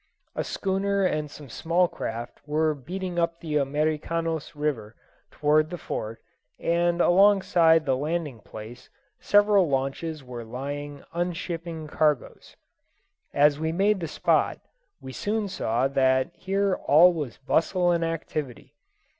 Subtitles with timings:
[0.35, 4.95] A schooner and some small craft were beating up the Americanos River
[5.29, 6.19] towards the Fort,
[6.59, 12.55] and alongside the landing place several launches were lying unshipping cargoes.
[13.31, 14.59] As we made the spot,
[15.01, 18.73] we soon saw that here all was bustle and activity.